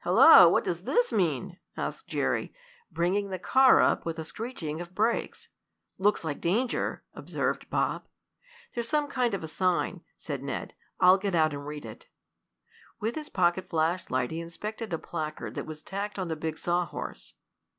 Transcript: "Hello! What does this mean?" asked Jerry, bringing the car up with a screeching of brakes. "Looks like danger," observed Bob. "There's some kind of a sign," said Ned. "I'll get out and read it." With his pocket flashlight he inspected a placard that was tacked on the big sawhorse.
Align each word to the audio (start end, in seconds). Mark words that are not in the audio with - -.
"Hello! 0.00 0.46
What 0.50 0.64
does 0.64 0.82
this 0.84 1.10
mean?" 1.10 1.58
asked 1.74 2.06
Jerry, 2.06 2.52
bringing 2.90 3.30
the 3.30 3.38
car 3.38 3.80
up 3.80 4.04
with 4.04 4.18
a 4.18 4.26
screeching 4.26 4.78
of 4.78 4.94
brakes. 4.94 5.48
"Looks 5.96 6.22
like 6.22 6.38
danger," 6.38 7.02
observed 7.14 7.70
Bob. 7.70 8.06
"There's 8.74 8.90
some 8.90 9.08
kind 9.08 9.32
of 9.32 9.42
a 9.42 9.48
sign," 9.48 10.02
said 10.18 10.42
Ned. 10.42 10.74
"I'll 11.00 11.16
get 11.16 11.34
out 11.34 11.54
and 11.54 11.66
read 11.66 11.86
it." 11.86 12.08
With 13.00 13.14
his 13.14 13.30
pocket 13.30 13.70
flashlight 13.70 14.30
he 14.32 14.40
inspected 14.40 14.92
a 14.92 14.98
placard 14.98 15.54
that 15.54 15.64
was 15.64 15.82
tacked 15.82 16.18
on 16.18 16.28
the 16.28 16.36
big 16.36 16.58
sawhorse. 16.58 17.32